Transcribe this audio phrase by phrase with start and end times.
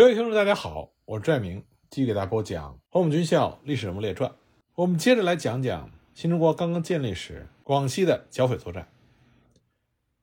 [0.00, 4.30] 各位听众，大家好，我是拽明，继续给大家播讲《黄埔军校历史人物列传》。
[4.74, 8.88] 我们接着来讲讲新中国刚刚建立时广西的剿匪作战。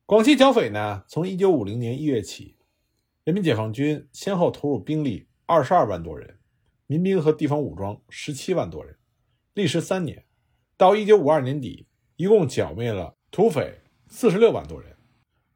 [0.04, 2.56] 广西剿匪呢，从1950年1月起，
[3.22, 6.40] 人民解放军先后投入兵力22万多人，
[6.88, 8.96] 民兵和地方武装17万多人，
[9.54, 10.24] 历时三年，
[10.76, 11.86] 到1952年底，
[12.16, 13.78] 一共剿灭了土匪
[14.10, 14.96] 46万多人。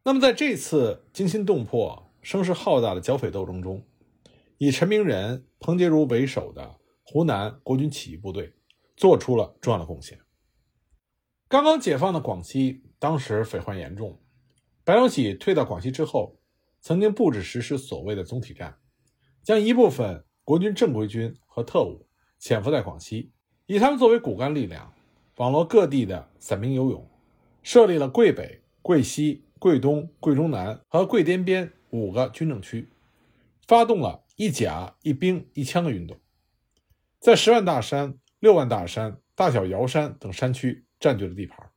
[0.04, 3.82] 那么在这次惊心动魄、声势浩大的剿匪斗争中，
[4.64, 8.54] 以陈明仁、彭杰如为首的湖南国军起义部队
[8.96, 10.20] 做出了重要的贡献。
[11.48, 14.22] 刚刚解放的广西，当时匪患严重。
[14.84, 16.38] 白崇禧退到广西之后，
[16.80, 18.78] 曾经布置实施所谓的总体战，
[19.42, 22.06] 将一部分国军正规军和特务
[22.38, 23.32] 潜伏在广西，
[23.66, 24.94] 以他们作为骨干力量，
[25.38, 27.10] 网罗各地的散兵游勇，
[27.64, 32.88] 设立了桂北、桂西、桂东、桂中南和桂滇边五个军政区，
[33.66, 34.21] 发动了。
[34.36, 36.18] 一甲一兵一枪的运动，
[37.20, 41.70] 在十万大山、六万大山、大小瑶山等山区占据了地盘，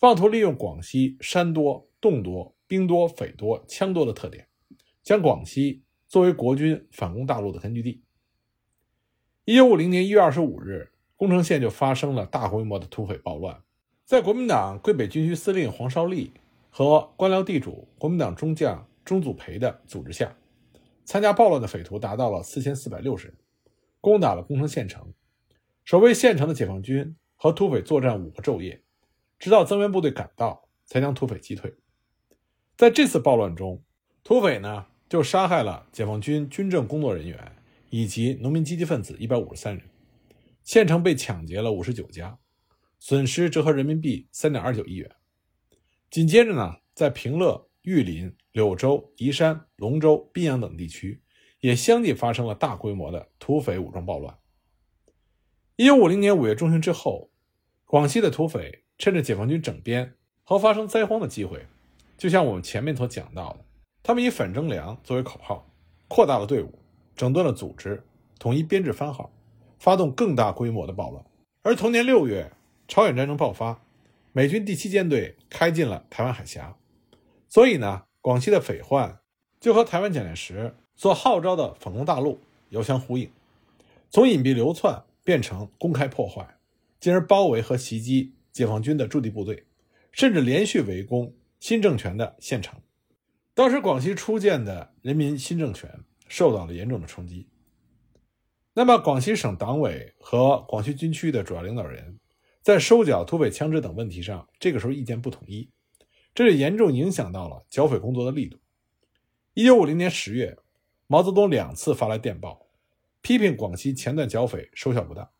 [0.00, 4.48] 妄图利用广西山多、洞多、兵多、匪多、枪多的特点，
[5.02, 8.02] 将广西作为国军反攻大陆的根据地。
[9.44, 13.62] 一九五零年一月二十五日，宫城县就发生了大规模的土匪暴乱，
[14.04, 16.32] 在国民党桂北军区司令黄绍立
[16.70, 20.34] 和官僚地主国民党中将钟祖培的组织下。
[21.10, 23.36] 参加暴乱的匪徒达到了四千四百六十人，
[24.00, 25.12] 攻打了宫城县城。
[25.84, 28.80] 守卫县城的解放军和土匪作战五个昼夜，
[29.36, 31.74] 直到增援部队赶到，才将土匪击退。
[32.76, 33.82] 在这次暴乱中，
[34.22, 37.56] 土匪呢就杀害了解放军军政工作人员
[37.88, 39.84] 以及农民积极分子一百五十三人，
[40.62, 42.38] 县城被抢劫了五十九家，
[43.00, 45.10] 损失折合人民币三点二九亿元。
[46.08, 48.34] 紧接着呢，在平乐、玉林。
[48.52, 51.22] 柳州、宜山、龙州、宾阳等地区
[51.60, 54.36] 也相继发生了大规模的土匪武装暴乱。
[55.76, 57.30] 一九五零年五月中旬之后，
[57.84, 61.64] 广西的土匪趁着解放军整编和发生灾荒的机会，
[62.18, 63.64] 就像我们前面所讲到的，
[64.02, 65.72] 他们以反征粮作为口号，
[66.08, 66.76] 扩大了队伍，
[67.14, 68.02] 整顿了组织，
[68.40, 69.32] 统一编制番号，
[69.78, 71.24] 发动更大规模的暴乱。
[71.62, 72.52] 而同年六月，
[72.88, 73.80] 朝鲜战争爆发，
[74.32, 76.76] 美军第七舰队开进了台湾海峡，
[77.50, 78.04] 所以呢。
[78.22, 79.18] 广西的匪患
[79.58, 82.38] 就和台湾蒋介石所号召的反攻大陆
[82.68, 83.30] 遥相呼应，
[84.10, 86.58] 从隐蔽流窜变成公开破坏，
[87.00, 89.64] 进而包围和袭击解放军的驻地部队，
[90.12, 92.78] 甚至连续围攻新政权的县城。
[93.54, 95.90] 当时广西初建的人民新政权
[96.28, 97.48] 受到了严重的冲击。
[98.74, 102.20] 那么，广西省党委和广西军区的主要领导人，
[102.60, 105.70] 在收缴土匪枪支等问题上，这个时候意见不统一。
[106.34, 108.58] 这就严重影响到了剿匪工作的力度。
[109.54, 110.56] 一九五零年十月，
[111.06, 112.68] 毛泽东两次发来电报，
[113.20, 115.30] 批评广西前段剿匪收效不大，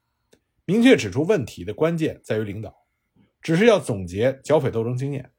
[0.65, 2.87] 明确指出问题的关键在于领导，
[3.41, 5.31] 只是要总结剿匪斗争经验，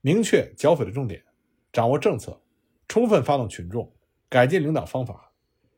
[0.00, 1.22] 明确剿匪的重点，
[1.70, 2.42] 掌握政策，
[2.88, 3.94] 充分发动群众，
[4.28, 5.32] 改进领导方法，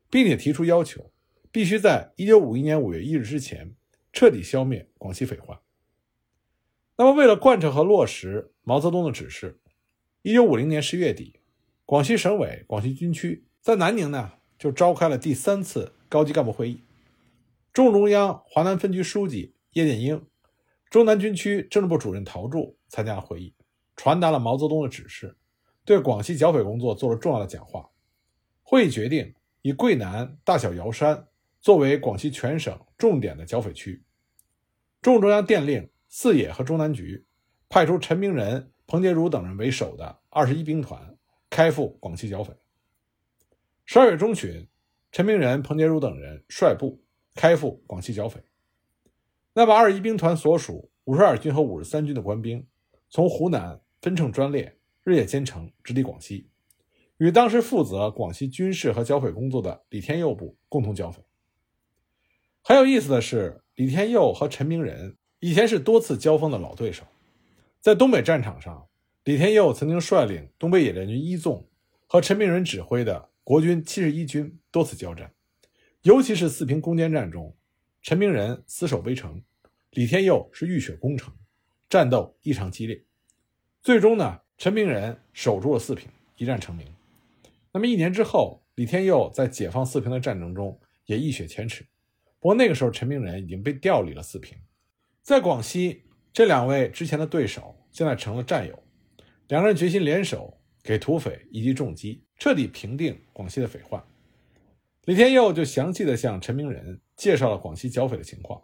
[0.09, 1.11] 并且提出要求，
[1.51, 3.75] 必须在一九五一年五月一日之前
[4.13, 5.59] 彻底消灭广西匪患。
[6.95, 9.61] 那么，为了贯彻和落实毛泽东的指示，
[10.23, 11.39] 一九五零年十月底，
[11.85, 16.83] 广西省委广西军区在南宁呢就召开了第三次高级干部会议。
[17.71, 20.21] 中共中央华南分局书记叶剑英、
[20.89, 23.53] 中南军区政治部主任陶铸参加了会议，
[23.95, 25.37] 传达了毛泽东的指示，
[25.85, 27.89] 对广西剿匪工作做了重要的讲话。
[28.63, 31.29] 会议决定以桂南、大小瑶山
[31.61, 34.03] 作为广西全省重点的剿匪区。
[35.01, 35.89] 中共中央电令。
[36.09, 37.26] 四野和中南局
[37.69, 41.17] 派出陈明仁、彭杰如等人为首的二十一兵团
[41.49, 42.53] 开赴广西剿匪。
[43.85, 44.67] 十二月中旬，
[45.11, 47.03] 陈明仁、彭杰如等人率部
[47.35, 48.41] 开赴广西剿匪。
[49.53, 52.65] 那么，二十一兵团所属五十二军和五十三军的官兵
[53.09, 56.49] 从湖南分乘专列，日夜兼程，直抵广西，
[57.17, 61.21] 与当时负责广西军事和剿匪工作的李天佑部共同剿匪。
[62.61, 65.17] 很有意思的是，李天佑和陈明仁。
[65.39, 67.03] 以前是多次交锋的老对手，
[67.79, 68.87] 在东北战场上，
[69.23, 71.67] 李天佑曾经率领东北野战军一纵
[72.05, 75.31] 和陈明仁指挥的国军七十一军多次交战，
[76.01, 77.55] 尤其是四平攻坚战中，
[78.01, 79.41] 陈明仁死守围城，
[79.91, 81.33] 李天佑是浴血攻城，
[81.87, 83.01] 战斗异常激烈。
[83.81, 86.85] 最终呢，陈明仁守住了四平，一战成名。
[87.71, 91.85] 那么一年之后，李天佑在解放四平的战争中也一雪前耻，
[92.39, 94.57] 不过那个时候陈明仁已经被调离了四平。
[95.21, 96.03] 在广西，
[96.37, 98.83] 这两位之前的对手现在成了战友，
[99.47, 103.99] 两个人决心联手给土匪一击重击，彻底平定广西的匪患。
[105.05, 108.63] 李天佑就详细的向陈明仁介绍了广西剿匪的情况。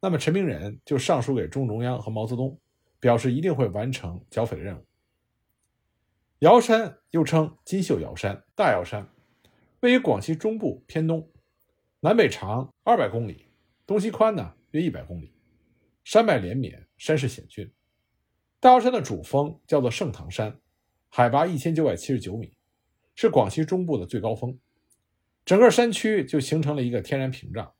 [0.00, 2.58] 那么陈明仁就上书给中共中央和毛泽东，
[2.98, 4.82] 表示一定会完成剿匪的任务。
[6.38, 9.06] 瑶山又称金秀瑶山、大瑶山，
[9.80, 11.30] 位于广西中部偏东，
[12.00, 13.48] 南北长二百公里，
[13.86, 15.30] 东西宽呢约一百公里，
[16.04, 17.68] 山脉连绵，山势险峻。
[18.60, 20.60] 大瑶山的主峰叫做盛唐山，
[21.08, 22.54] 海拔一千九百七十九米，
[23.16, 24.56] 是广西中部的最高峰。
[25.44, 27.74] 整个山区就形成了一个天然屏障，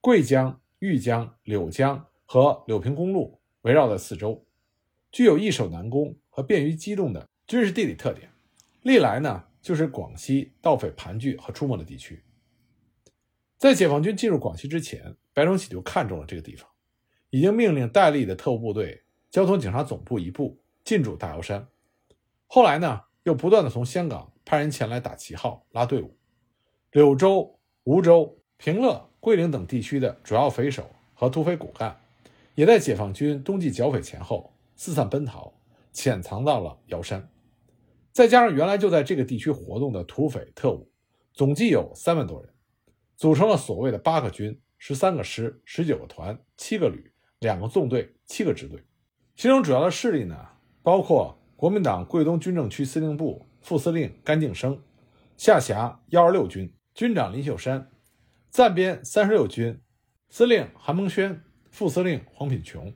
[0.00, 4.44] 桂江、豫江、柳江和柳平公路围绕在四周，
[5.12, 7.28] 具有易守难攻和便于机动的。
[7.46, 8.28] 军事地理特点，
[8.82, 12.24] 历来呢就是广西盗匪盘踞和出没的地区。
[13.56, 16.68] 在解放军进入广西之前，白崇禧就看中了这个地方，
[17.30, 21.68] 已经命令戴笠的特务部队交通警察总部一部进驻大瑶山。
[22.46, 26.16] 后来呢，又不断的从香港派人前来打旗号、拉队伍。
[26.92, 32.00] 柳州、梧州、平乐、桂林等地区的主要匪首和土匪骨干，
[32.54, 35.52] 也在解放军冬季剿匪前后四散奔逃，
[35.92, 37.28] 潜藏到了瑶山。
[38.10, 40.90] 再加上原来就在这个地区活动的土匪特务，
[41.34, 42.50] 总计有三万多人，
[43.16, 48.82] 组成了所谓的八个军、十三个师、十九个团、七个旅、两个纵队、七个支队。
[49.36, 50.36] 其中主要的势力呢，
[50.82, 54.80] 包括国民党桂东军政区司令部副司令甘敬生，
[55.36, 57.90] 下辖幺二六军，军长林秀山，
[58.50, 59.80] 暂编三十六军，
[60.28, 62.94] 司令韩孟轩，副司令黄品琼，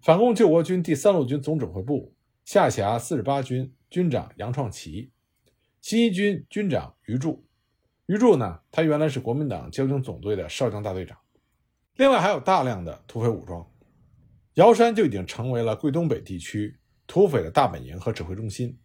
[0.00, 2.14] 反共救国军第三路军总指挥部，
[2.44, 3.72] 下辖四十八军。
[3.90, 5.10] 军长杨创奇，
[5.80, 7.44] 新一军军长余柱。
[8.06, 11.18] 余柱呢，他原来是国民党交警总队的少将大队长。
[11.96, 13.68] 另外还有大量的土匪武装，
[14.54, 18.78] 瑶山就已经成为了桂东北地区土匪的大本营和指挥中心。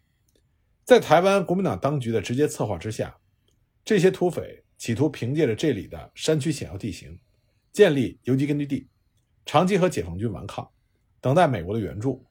[0.84, 3.18] 在台湾国民党当局的直接策划之下，
[3.84, 7.18] 这些土匪企图凭借着这里的山区险要地形，
[7.72, 8.88] 建立游击根据地，
[9.46, 10.70] 长期和解放军顽抗，
[11.22, 12.26] 等待美国的援助，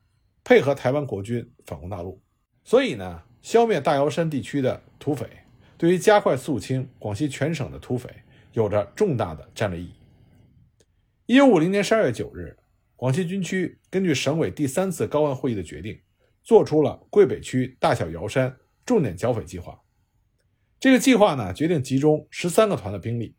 [0.44, 2.20] 配合台湾国军反攻大陆。
[2.62, 5.26] 所以呢，消灭大瑶山地区的土匪，
[5.76, 8.08] 对于加快肃清广西全省的土匪，
[8.52, 9.94] 有着重大的战略意义。
[11.26, 12.54] 一九五零年十二月九日，
[12.96, 15.98] 广西军区根据省委第三次高温会议的决定，
[16.42, 18.54] 做出了桂北区大小瑶山
[18.84, 19.80] 重点剿匪计划。
[20.78, 23.34] 这个计划呢，决定集中十三个团的兵力，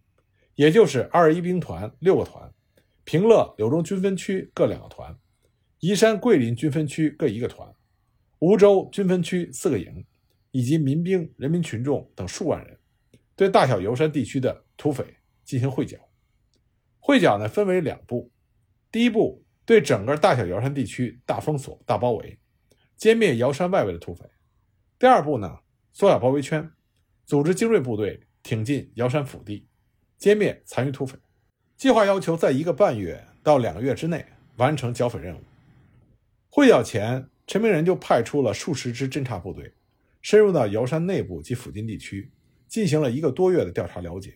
[0.56, 2.52] 也就是二一兵团六个团，
[3.04, 5.16] 平乐、柳州军分区各两个团，
[5.80, 7.72] 宜山、桂林军分区各一个团。
[8.40, 10.04] 梧州军分区四个营，
[10.50, 12.80] 以及民兵、人民群众等数万人，
[13.36, 15.06] 对大小瑶山地区的土匪
[15.44, 16.00] 进行会剿。
[17.08, 18.32] 会剿呢，分为两步：
[18.92, 22.40] 第一步，对整个大小瑶山地区大封锁、大包围，
[22.98, 24.26] 歼灭瑶山外围的土匪；
[24.98, 25.60] 第二步呢，
[25.94, 26.68] 缩小包围圈，
[27.24, 29.68] 组织精锐部队挺进瑶山腹地，
[30.20, 31.16] 歼灭残余土匪。
[31.78, 34.26] 计划要求在一个半月到两个月之内
[34.56, 35.42] 完成剿匪任务。
[36.50, 37.30] 会剿前。
[37.48, 39.72] 陈明仁就派出了数十支侦察部队，
[40.24, 42.32] 深入到瑶山内部及附近地区，
[42.68, 44.34] 进行了一个多月的调查了解，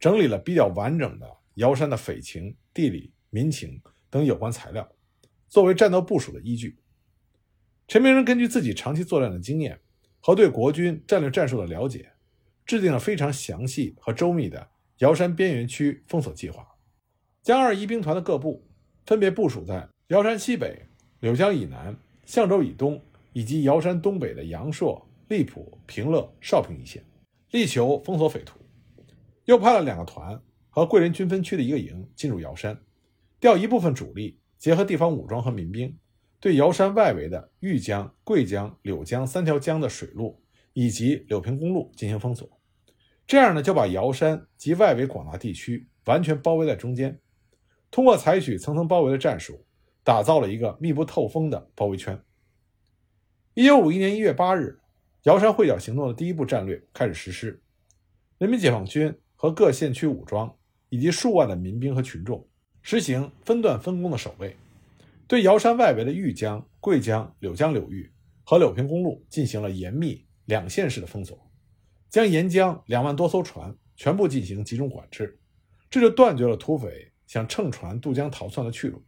[0.00, 4.88] 整理了比较完整的瑶山的匪情、地理、民情等有关材料，
[5.48, 6.78] 作为战斗部署的依据。
[7.88, 9.80] 陈明仁根据自己长期作战的经验
[10.20, 12.12] 和对国军战略战术的了解，
[12.64, 14.68] 制定了非常详细和周密的
[14.98, 16.64] 瑶山边缘区封锁计划，
[17.42, 18.64] 将二一兵团的各部
[19.04, 20.86] 分别部署在瑶山西北、
[21.20, 21.96] 柳江以南。
[22.24, 27.02] 象州以东以及瑶山东北的阳朔、荔浦、平乐、邵平一线，
[27.52, 28.60] 力求封锁匪徒。
[29.46, 30.38] 又派了两个团
[30.78, 32.80] 和桂林军分区的一个营进入瑶山，
[33.40, 35.98] 调一部分主力，结合地方武装和民兵，
[36.38, 40.40] 对瑶山外围的豫江、桂江、柳江三条江的水路
[40.72, 42.48] 以及柳平公路进行封锁。
[43.26, 47.18] 这样呢，就把瑶山及外围广大地区完全包围在中间，
[47.90, 49.64] 通过采取层层包围的战术。
[50.04, 52.18] 打造了一个密不透风的包围圈。
[53.52, 54.80] 一九五一年一月八日，
[55.24, 57.60] 瑶山会剿行动的第一步战略开始实施。
[58.38, 60.56] 人民解放军和各县区武装
[60.88, 62.46] 以及数万的民兵和群众，
[62.82, 64.56] 实行分段分工的守卫，
[65.26, 68.10] 对瑶山外围的豫江、桂江、柳江流域
[68.44, 71.38] 和柳平公路进行了严密两线式的封锁，
[72.08, 75.38] 将沿江两万多艘船全部进行集中管制，
[75.90, 79.02] 这就断绝了土匪想乘船渡江逃窜的去路。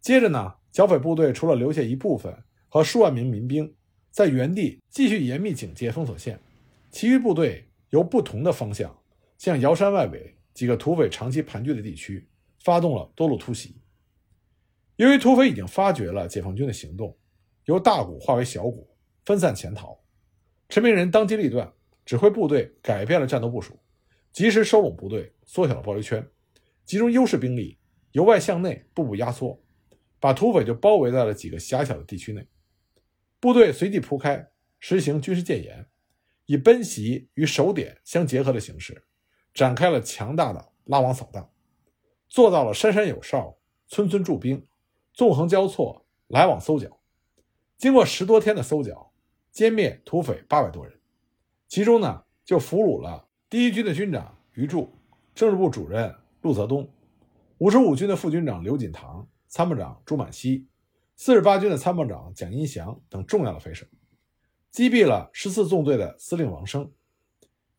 [0.00, 2.34] 接着呢，剿匪部队除了留下一部分
[2.68, 3.72] 和数万名民兵
[4.10, 6.40] 在原地继续严密警戒封锁线，
[6.90, 8.98] 其余部队由不同的方向
[9.36, 12.28] 向瑶山外围几个土匪长期盘踞的地区
[12.62, 13.76] 发动了多路突袭。
[14.96, 17.16] 由于土匪已经发觉了解放军的行动，
[17.64, 18.94] 由大股化为小股，
[19.24, 19.98] 分散潜逃。
[20.68, 21.72] 陈明仁当机立断，
[22.04, 23.78] 指挥部队改变了战斗部署，
[24.32, 26.26] 及时收拢部队，缩小了包围圈，
[26.84, 27.78] 集中优势兵力
[28.12, 29.62] 由外向内步步压缩，
[30.20, 32.46] 把土匪就包围在了几个狭小的地区内。
[33.40, 35.86] 部队随即铺开，实行军事戒严，
[36.46, 39.04] 以奔袭与守点相结合的形式，
[39.54, 41.50] 展开了强大的拉网扫荡，
[42.28, 43.56] 做到了山山有哨，
[43.86, 44.66] 村村驻兵，
[45.12, 47.00] 纵横交错，来往搜剿。
[47.76, 49.12] 经过十多天的搜剿，
[49.52, 50.98] 歼灭土匪八百多人，
[51.68, 54.90] 其中呢就俘虏了第一军的军长余柱、
[55.34, 56.88] 政治部主任陆泽东、
[57.58, 60.66] 五十五军的副军长刘锦堂、参谋长朱满熙、
[61.16, 63.84] 四十八军的参谋长蒋荫祥等重要的匪首，
[64.70, 66.90] 击毙了十四纵队的司令王生。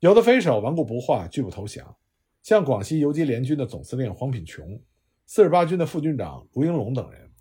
[0.03, 1.95] 有的匪首顽固不化，拒不投降，
[2.41, 4.77] 像广西游击联军的总司令黄品琼、
[5.25, 7.31] 四十八军的副军长卢英龙等人。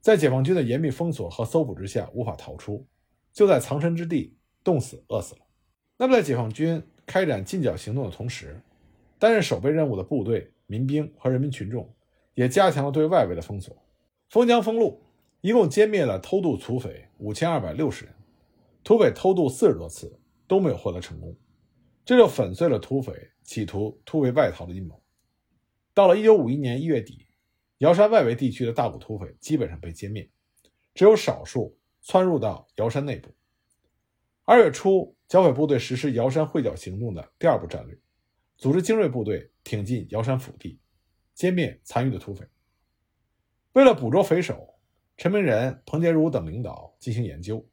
[0.00, 2.86] 在解放军的严密封锁和搜捕之下，无法逃出，
[3.32, 5.40] 就在藏身之地冻死、饿死了。
[5.96, 8.62] 那么，在解放军开展进剿行动的同时，
[9.18, 11.92] 担任守备任务的部队、民兵和人民群众
[12.34, 13.76] 也加强了对外围的封锁。
[14.28, 15.02] 封江封路，
[15.40, 18.14] 一共歼灭了偷渡土匪五千二百六十人，
[18.84, 20.16] 土匪偷渡四十多次
[20.46, 21.34] 都没有获得成功，
[22.04, 25.02] 这就粉碎了土匪企图突围外逃的阴谋。
[25.92, 27.26] 到了一九五一年一月底。
[27.78, 30.30] 瑶山外围地区的大股土匪基本上被歼灭，
[30.94, 33.34] 只有少数窜入到瑶山内部。
[34.44, 37.98] 二月初，剿匪部队实施瑶山会剿行动的第二步战略，
[38.56, 40.78] 组织精锐部队挺进瑶山腹地，
[41.36, 42.46] 歼灭残余的土匪。
[43.72, 44.78] 为了捕捉匪首，
[45.16, 47.68] 陈明仁、彭杰如等领导进行研究，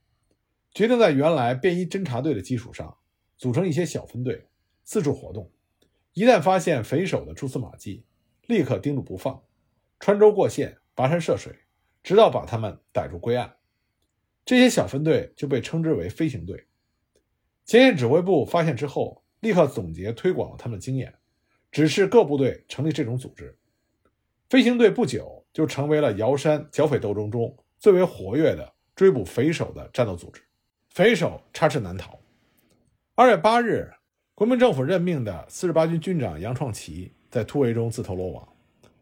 [0.71, 2.97] 决定在原来便衣侦察队的基础上，
[3.41, 4.45] 组成一些小分队，
[4.83, 5.49] 四处活动。
[6.13, 8.05] 一旦发现匪首的蛛丝马迹，
[8.45, 9.41] 立刻盯住不放。
[9.99, 11.51] 穿州过县，跋山涉水，
[12.03, 13.51] 直到把他们逮住归案。
[14.45, 16.67] 这些小分队就被称之为飞行队。
[17.65, 21.11] 前线指挥部发现之后，立刻总结推广了他们的经验，
[21.71, 23.57] 指示各部队成立这种组织。
[24.51, 30.43] 飞行队不久就成为了瑶山剿匪斗争中最为活跃的追捕匪首的战斗组织。
[30.89, 32.20] 匪首插翅难逃。
[33.21, 33.87] 二月八日，
[34.33, 38.49] 国民政府任命的四十八军军长杨创奇在突围中自投罗网。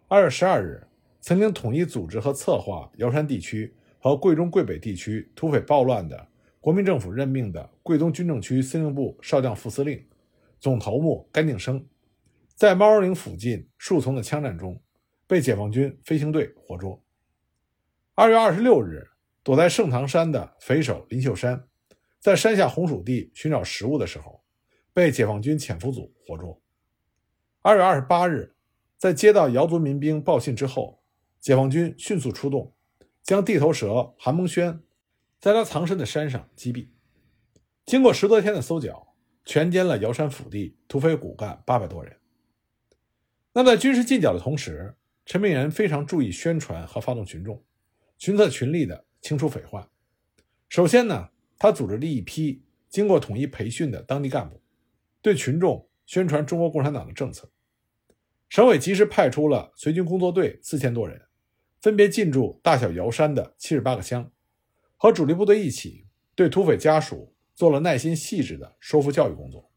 [0.10, 0.86] 二月十二日。
[1.22, 6.28] 曾经统一组织和策划瑶山地区和桂中、桂北地区土匪暴乱的
[6.60, 10.06] 国民政府任命的桂东军政区司令部少将副司令、
[10.60, 11.88] 总头目甘定生，
[12.56, 14.82] 在猫儿岭附近树丛的枪战中，
[15.28, 17.02] 被解放军飞行队活捉。
[18.16, 19.08] 二月二十六日，
[19.44, 21.69] 躲在盛唐山的匪首林秀山，
[22.20, 24.44] 在山下红薯地寻找食物的时候，
[24.94, 26.62] 被解放军潜伏组活捉。
[27.62, 28.56] 二月二十八日，
[28.98, 30.98] 在接到瑶族民兵报信之后。
[31.40, 32.74] 解放军迅速出动，
[33.24, 34.82] 将地头蛇韩蒙轩
[35.40, 36.90] 在他藏身的山上击毙。
[37.86, 42.14] 经过十多天的搜剿，全歼了瑶山腹地土匪骨干八百多人。
[43.54, 47.64] 那在军事进剿的同时，陈明仁非常注意宣传和发动群众，
[48.18, 49.88] 群策群力的清除匪患。
[50.68, 54.60] 首先呢，他组织了一批经过统一培训的当地干部，
[55.22, 57.48] 对群众宣传中国共产党的政策。
[58.48, 61.22] 省委及时派出了随军工作队四千多人。
[61.82, 64.30] 分别进驻大小瑶山的七十八个乡，
[64.98, 69.72] 和主力部队一起，对土匪家属做了耐心细致的说服教育工作，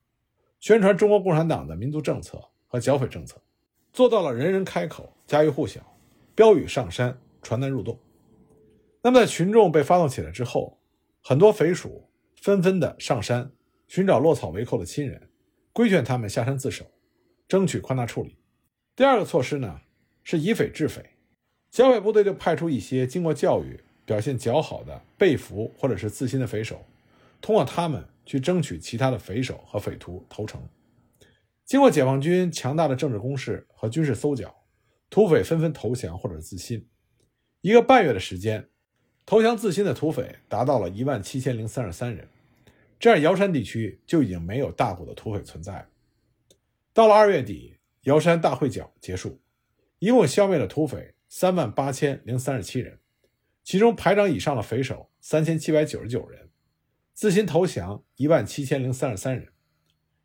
[0.58, 3.40] 宣传中国共产党的民族政策和剿匪政策，
[3.92, 5.96] 做到了人人开口、家喻户晓，
[6.34, 7.96] 标语上山、传单入洞。
[9.00, 10.80] 那么，在群众被发动起来之后，
[11.24, 12.10] 很多匪属
[12.40, 13.52] 纷纷的上山
[13.86, 15.30] 寻找落草为寇的亲人，
[15.72, 16.84] 规劝他们下山自首，
[17.46, 18.36] 争取宽大处理。
[18.96, 19.82] 第二个措施呢，
[20.24, 21.00] 是以匪治匪。
[21.70, 26.84] 剿匪部队就派出一些经过教育、表现较好的被俘或者是自新的匪首，
[27.40, 30.60] 通过他们去争取其他的匪首和匪徒投诚。
[31.64, 34.54] 经过解放军强大的政治攻势和军事搜剿，
[35.08, 36.88] 土匪纷纷投降或者自新。
[37.60, 38.68] 一个半月的时间，
[39.24, 42.28] 投降自新的土匪达到了一万七千零三十三人，
[42.98, 45.88] 这样瑶山地区就已经没有大股的土匪存在。
[46.92, 49.40] 到了二月底，瑶山大会剿结束，
[49.98, 51.14] 一共消灭了土匪。
[51.34, 52.98] 三万八千零三十七人，
[53.64, 56.50] 其中排长以上的匪首三千七百九十九人，
[57.14, 59.48] 自新投降一万七千零三十三人。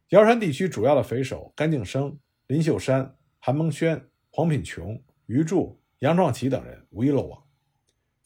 [0.09, 7.41] 瑶山地区主要的匪首甘敬生、林秀山、韩蒙轩、黄品琼、余柱、杨壮奇等人无一漏网，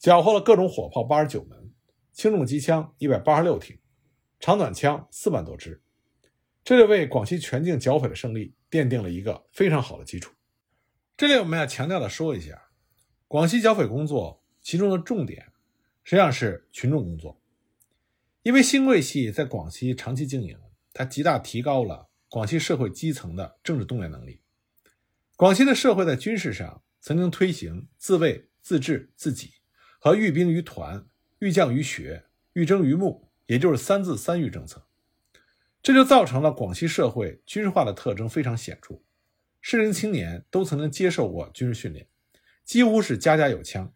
[0.02, 1.72] 缴获了各种火炮八十九门，
[2.12, 3.78] 轻重机枪一百八十六挺，
[4.40, 5.80] 长短枪四万多支，
[6.64, 10.34] 这就为广西全境剿匪的胜利奠定了一个非常好的基础。
[11.16, 12.60] 这里我们要强调的说一下。
[13.28, 15.52] 广西剿匪工作，其中的重点
[16.02, 17.40] 实际上是群众工作，
[18.42, 20.58] 因为新桂系在广西长期经营，
[20.92, 24.40] 它极大提高了广西社会基层的政治动员能力。
[25.36, 29.52] 广西的社会在军事上曾经推行自卫、自治、自己
[30.04, 31.06] 和寓兵于团、
[31.38, 34.84] 寓将于学、寓征于募，也就是三字三寓政策。
[35.80, 39.00] 这就造成了广西社会军事化的特征非常显著，
[39.60, 42.08] 适龄青年都曾经接受过军事训练，
[42.64, 43.94] 几乎是家家有枪，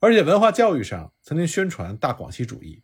[0.00, 2.82] 而且文化教育上曾经宣传大广西主义，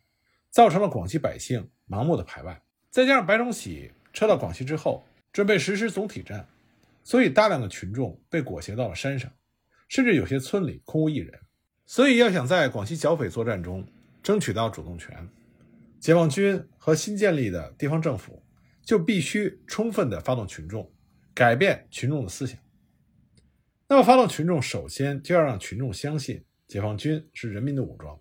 [0.49, 2.59] 造成了广西百姓盲目的排外。
[2.89, 6.47] 再加上白崇禧撤到广西之后，准备实施总体战，
[7.03, 9.31] 所以大量的群众被裹挟到了山上，
[9.87, 11.39] 甚至有些村里空无一人。
[11.91, 13.83] 所以要想在广西剿匪作战中
[14.21, 15.27] 争取到主动权。
[15.99, 18.43] 解放军和新建立的地方政府
[18.83, 20.87] 就必须充分的发动群众，
[21.33, 22.59] 改变群众的思想。
[23.87, 28.19] 那么，发动群众，首先就要让群众相信解放军是人民的武装，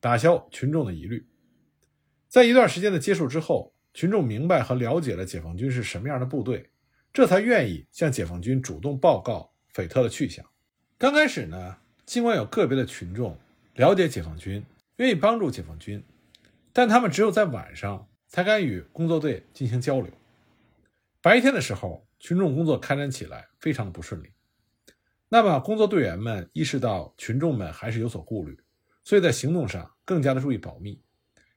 [0.00, 1.24] 打消群众的疑虑。
[2.26, 6.70] 在一段时间的接触之后，群众明白和了解了解放军是什么样的部队，
[7.12, 10.44] 这才愿意向解放军主动报告匪特的去向。
[10.98, 13.36] 刚开始呢，尽管有个别的群众
[13.74, 14.64] 了解解放军，
[14.96, 16.02] 愿意帮助解放军。
[16.72, 20.10] 但他们只有在晚上才敢与工作队进行交流。
[21.20, 24.30] 白天的时候，群众工作开展起来非常的不顺利。
[25.28, 28.56] 那么，工作队员们意识到群众们还是有所顾虑，
[29.02, 31.02] 所以在行动上更加的注意保密。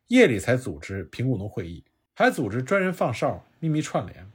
[0.08, 4.28] 夜里才组织平固农会议，还组织专人放哨、秘密串联，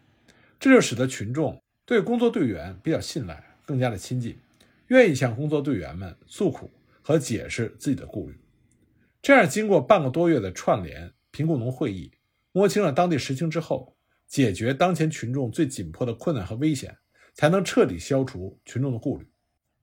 [0.61, 4.39] 这就使得群众对工作队员比较信赖，更加的亲近，
[4.89, 6.71] 愿意向工作队员们诉苦
[7.03, 8.37] 和解释自己的顾虑。
[9.23, 12.13] 这样，经过半个多月的串联、贫固农会议，
[12.53, 16.97] 摸清了当地实情之后，解决当前群众最紧迫的困难和危险，
[17.33, 19.27] 才能彻底消除群众的顾虑。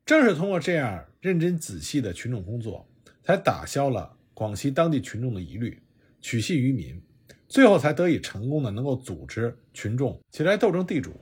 [0.05, 2.87] 正是通过这样认真仔细的群众工作，
[3.23, 5.81] 才打消了广西当地群众的疑虑，
[6.19, 7.01] 取信于民，
[7.47, 11.19] 最后才得以成功的能够组织群众起来斗争地主，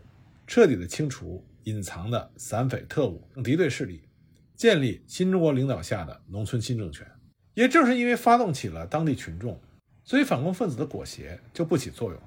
[0.48, 4.10] 彻底的清除隐藏的散匪特务敌对势力，
[4.56, 7.08] 建立新中国领导下的农村新政权。
[7.54, 9.60] 也正是因为发动起了当地群众，
[10.04, 12.22] 所以反共分子的裹挟就不起作用。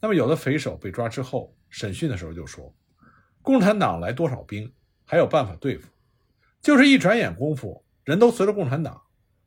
[0.00, 2.74] 那么，有的匪首被抓之后，审讯的时候就说
[3.40, 4.70] ：“共产党来多少兵，
[5.04, 5.88] 还有办法对付。
[6.60, 9.02] 就是一转眼功夫，人都随了共产党，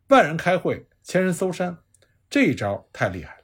[0.08, 1.78] 万人开会，千人搜山，
[2.30, 3.44] 这一招太厉害了。”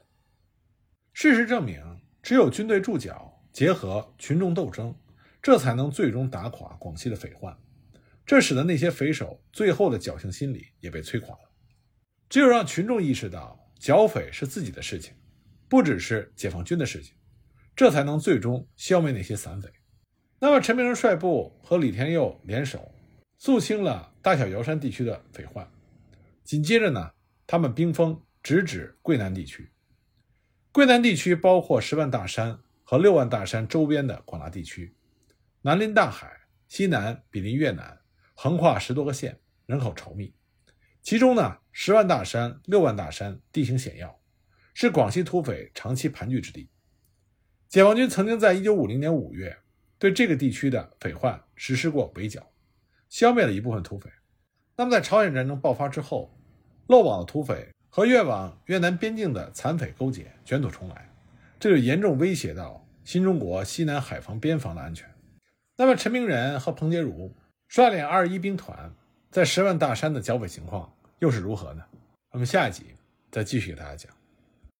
[1.14, 1.80] 事实证明，
[2.20, 4.92] 只有军队驻脚，结合群众斗争，
[5.44, 7.54] 这才能最终打垮广西的匪患。
[8.24, 11.50] 这使得那些匪首最后的侥幸心理也被摧垮了。
[12.30, 15.12] 只有让群众意识到剿匪是自己的事情，
[15.68, 17.14] 不只是解放军的事情，
[17.76, 19.70] 这才能最终消灭那些散匪。
[20.38, 22.90] 那么，陈明仁率部和李天佑联手，
[23.36, 25.70] 肃清了大小瑶山地区的匪患。
[26.42, 27.10] 紧接着呢，
[27.46, 29.70] 他们兵锋直指桂南地区。
[30.72, 34.94] 桂南地区包括十万大山和六万大山周边的广大地区，
[35.66, 36.30] 南临大海，
[36.68, 37.98] 西南比邻越南。
[38.34, 40.34] 横跨十多个县，人口稠密。
[41.00, 44.20] 其中呢，十万大山、六万大山地形险要，
[44.74, 46.68] 是广西土匪长期盘踞之地。
[47.66, 49.56] 解放军曾经在一九五零年五月
[49.98, 52.52] 对这个地区的匪患实施过围剿，
[53.08, 54.10] 消灭了一部分土匪。
[54.76, 56.38] 那么，在朝鲜战争爆发之后，
[56.88, 61.10] 漏网的土匪和越往越南边境的残匪勾结，卷土重来，
[61.58, 65.08] 这就严重威胁到新中国西南海防边防的安全。
[65.76, 67.34] 那么，陈明仁和彭杰如。
[67.66, 68.94] 率领二一兵团
[69.30, 71.82] 在十万大山的剿匪情况又是如何呢？
[72.30, 72.94] 我们下一集
[73.32, 74.12] 再继续给大家讲。